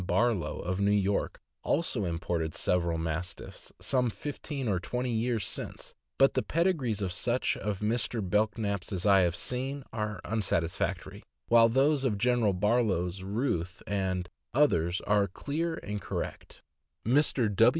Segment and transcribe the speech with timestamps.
[0.07, 6.33] Barlow, of New York, also imported several Mastiffs some fifteen or twenty years since; but
[6.33, 8.27] the pedigrees of such of Mr.
[8.27, 14.27] Belknap' s as I have seen are unsatisfactory, while those of General Barlow's Ruth and
[14.55, 16.63] others are clear and correct.
[17.05, 17.55] Mr.